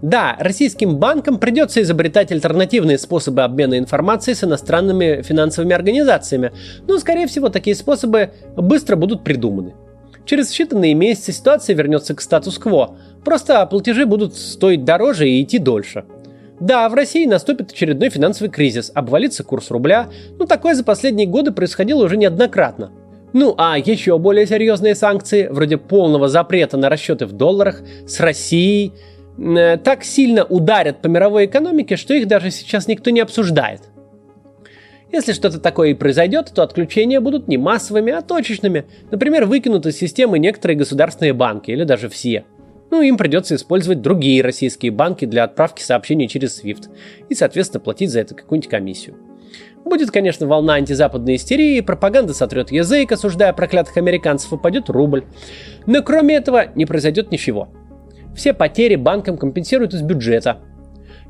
Да, 0.01 0.37
российским 0.39 0.95
банкам 0.95 1.39
придется 1.39 1.81
изобретать 1.81 2.31
альтернативные 2.31 2.97
способы 2.97 3.43
обмена 3.43 3.77
информацией 3.77 4.35
с 4.35 4.43
иностранными 4.43 5.21
финансовыми 5.23 5.75
организациями, 5.75 6.53
но, 6.87 6.97
скорее 6.99 7.27
всего, 7.27 7.49
такие 7.49 7.75
способы 7.75 8.31
быстро 8.55 8.95
будут 8.95 9.25
придуманы. 9.25 9.73
Через 10.25 10.57
считанные 10.57 10.93
месяцы 10.93 11.33
ситуация 11.33 11.75
вернется 11.75 12.15
к 12.15 12.21
статус-кво, 12.21 12.95
просто 13.25 13.65
платежи 13.65 14.05
будут 14.05 14.35
стоить 14.35 14.85
дороже 14.85 15.27
и 15.27 15.43
идти 15.43 15.57
дольше. 15.57 16.05
Да, 16.61 16.87
в 16.87 16.93
России 16.93 17.25
наступит 17.25 17.71
очередной 17.71 18.09
финансовый 18.09 18.49
кризис, 18.49 18.91
обвалится 18.93 19.43
курс 19.43 19.71
рубля, 19.71 20.09
но 20.37 20.45
такое 20.45 20.75
за 20.75 20.83
последние 20.83 21.27
годы 21.27 21.51
происходило 21.51 22.03
уже 22.03 22.15
неоднократно. 22.15 22.91
Ну 23.33 23.53
а 23.57 23.77
еще 23.77 24.17
более 24.17 24.47
серьезные 24.47 24.95
санкции, 24.95 25.47
вроде 25.47 25.77
полного 25.77 26.27
запрета 26.27 26.77
на 26.77 26.89
расчеты 26.89 27.25
в 27.25 27.33
долларах 27.33 27.81
с 28.07 28.19
Россией, 28.19 28.93
э, 29.37 29.77
так 29.77 30.03
сильно 30.03 30.43
ударят 30.43 31.01
по 31.01 31.07
мировой 31.07 31.45
экономике, 31.45 31.95
что 31.95 32.13
их 32.13 32.27
даже 32.27 32.49
сейчас 32.49 32.87
никто 32.87 33.11
не 33.11 33.19
обсуждает. 33.19 33.81
Если 35.11 35.33
что-то 35.33 35.59
такое 35.59 35.89
и 35.89 35.93
произойдет, 35.95 36.51
то 36.53 36.61
отключения 36.61 37.19
будут 37.19 37.47
не 37.47 37.57
массовыми, 37.57 38.11
а 38.11 38.21
точечными. 38.21 38.85
Например, 39.09 39.45
выкинут 39.45 39.85
из 39.87 39.97
системы 39.97 40.37
некоторые 40.37 40.77
государственные 40.77 41.33
банки, 41.33 41.71
или 41.71 41.83
даже 41.83 42.09
все. 42.09 42.45
Ну, 42.91 43.01
им 43.01 43.17
придется 43.17 43.55
использовать 43.55 44.01
другие 44.01 44.43
российские 44.43 44.91
банки 44.91 45.25
для 45.25 45.43
отправки 45.43 45.81
сообщений 45.81 46.27
через 46.27 46.63
SWIFT 46.63 46.89
и, 47.27 47.35
соответственно, 47.35 47.81
платить 47.81 48.11
за 48.11 48.21
это 48.21 48.35
какую-нибудь 48.35 48.69
комиссию. 48.69 49.28
Будет, 49.89 50.11
конечно, 50.11 50.45
волна 50.45 50.75
антизападной 50.75 51.35
истерии, 51.35 51.81
пропаганда 51.81 52.35
сотрет 52.35 52.71
язык, 52.71 53.11
осуждая 53.11 53.53
проклятых 53.53 53.97
американцев, 53.97 54.53
упадет 54.53 54.87
рубль. 54.87 55.23
Но 55.87 56.03
кроме 56.03 56.35
этого 56.35 56.67
не 56.75 56.85
произойдет 56.85 57.31
ничего. 57.31 57.69
Все 58.35 58.53
потери 58.53 58.95
банкам 58.95 59.35
компенсируют 59.35 59.95
из 59.95 60.03
бюджета. 60.03 60.59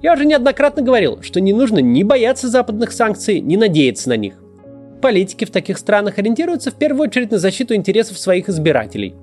Я 0.02 0.12
уже 0.12 0.26
неоднократно 0.26 0.82
говорил, 0.82 1.22
что 1.22 1.40
не 1.40 1.54
нужно 1.54 1.80
ни 1.80 2.04
бояться 2.04 2.50
западных 2.50 2.92
санкций, 2.92 3.40
ни 3.40 3.56
надеяться 3.56 4.10
на 4.10 4.18
них. 4.18 4.34
Политики 5.02 5.46
в 5.46 5.52
таких 5.52 5.78
странах 5.78 6.18
ориентируются 6.20 6.72
в 6.72 6.76
первую 6.76 7.08
очередь 7.08 7.32
на 7.32 7.38
защиту 7.38 7.76
интересов 7.76 8.20
своих 8.20 8.50
избирателей. 8.50 9.16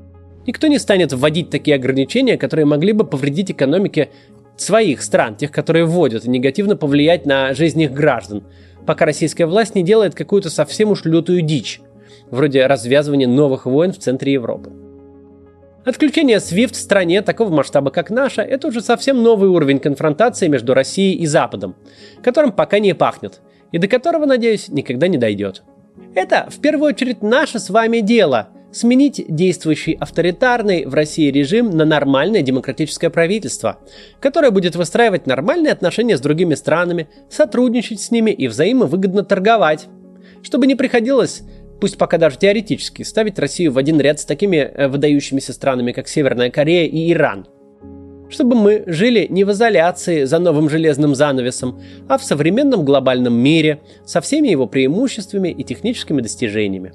Никто 0.47 0.67
не 0.67 0.79
станет 0.79 1.13
вводить 1.13 1.51
такие 1.51 1.75
ограничения, 1.75 2.39
которые 2.39 2.65
могли 2.65 2.93
бы 2.93 3.05
повредить 3.05 3.51
экономике 3.51 4.09
своих 4.57 5.03
стран, 5.03 5.37
тех, 5.37 5.53
которые 5.53 5.85
вводят, 5.85 6.25
и 6.25 6.31
негативно 6.31 6.75
повлиять 6.75 7.27
на 7.27 7.53
жизнь 7.53 7.83
их 7.83 7.93
граждан– 7.93 8.43
пока 8.87 9.05
российская 9.05 9.47
власть 9.47 9.75
не 9.75 9.83
делает 9.83 10.15
какую-то 10.15 10.51
совсем 10.51 10.91
уж 10.91 11.05
лютую 11.05 11.43
дичь, 11.43 11.81
вроде 12.31 12.67
развязывания 12.67 13.27
новых 13.27 13.67
войн 13.67 13.93
в 13.93 13.99
центре 13.99 14.33
Европы. 14.33 14.71
Отключение 15.85 16.39
SWIFT 16.39 16.73
в 16.73 16.77
стране 16.77 17.23
такого 17.23 17.55
масштаба, 17.55 17.91
как 17.91 18.11
наша, 18.11 18.43
это 18.43 18.67
уже 18.67 18.81
совсем 18.81 19.23
новый 19.23 19.49
уровень 19.49 19.79
конфронтации 19.79 20.49
между 20.49 20.75
Россией 20.75 21.17
и 21.17 21.27
Западом, 21.27 21.77
которым 22.23 22.51
пока 22.51 22.81
не 22.81 22.95
пахнет, 22.95 23.41
и 23.71 23.79
до 23.79 23.87
которого, 23.87 24.27
надеюсь, 24.27 24.69
никогда 24.69 25.07
не 25.07 25.17
дойдет. 25.17 25.63
Это, 26.15 26.49
в 26.51 26.61
первую 26.61 26.89
очередь, 26.89 27.23
наше 27.23 27.59
с 27.59 27.71
вами 27.71 28.01
дело 28.01 28.49
сменить 28.73 29.25
действующий 29.29 29.95
авторитарный 29.95 30.85
в 30.85 30.95
России 30.95 31.31
режим 31.31 31.71
на 31.71 31.85
нормальное 31.85 32.43
демократическое 32.43 33.11
правительство, 33.11 33.79
которое 34.21 34.51
будет 34.51 34.77
выстраивать 34.77 35.27
нормальные 35.27 35.73
отношения 35.73 36.17
с 36.17 36.21
другими 36.21 36.55
странами, 36.55 37.09
сотрудничать 37.31 38.01
с 38.01 38.11
ними 38.11 38.31
и 38.31 38.49
взаимовыгодно 38.49 39.25
торговать, 39.25 39.87
чтобы 40.43 40.67
не 40.67 40.75
приходилось 40.75 41.43
пусть 41.81 41.99
пока 41.99 42.19
даже 42.19 42.39
теоретически, 42.39 43.03
ставить 43.03 43.39
Россию 43.39 43.73
в 43.73 43.79
один 43.79 44.01
ряд 44.01 44.21
с 44.21 44.25
такими 44.25 44.57
э, 44.57 44.89
выдающимися 44.89 45.53
странами, 45.53 45.93
как 45.93 46.09
Северная 46.09 46.51
Корея 46.51 46.87
и 46.87 47.13
Иран. 47.13 47.47
Чтобы 48.29 48.57
мы 48.57 48.83
жили 48.87 49.27
не 49.31 49.45
в 49.45 49.53
изоляции 49.53 50.25
за 50.25 50.39
новым 50.39 50.69
железным 50.69 51.15
занавесом, 51.15 51.81
а 52.09 52.19
в 52.19 52.25
современном 52.25 52.85
глобальном 52.85 53.35
мире 53.35 53.81
со 54.05 54.21
всеми 54.21 54.49
его 54.49 54.67
преимуществами 54.67 55.49
и 55.49 55.63
техническими 55.63 56.23
достижениями. 56.23 56.93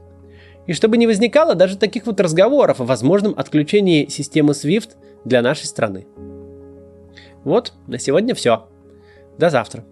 И 0.68 0.74
чтобы 0.74 0.98
не 0.98 1.08
возникало 1.08 1.56
даже 1.56 1.77
таких 1.77 2.06
вот 2.06 2.20
разговоров 2.20 2.80
о 2.80 2.86
возможном 2.86 3.34
отключении 3.38 4.08
системы 4.08 4.53
SWIFT 4.53 4.91
для 5.25 5.41
нашей 5.41 5.65
страны. 5.65 6.08
Вот, 7.44 7.74
на 7.88 7.98
сегодня 7.98 8.36
все. 8.36 8.68
До 9.38 9.50
завтра. 9.50 9.84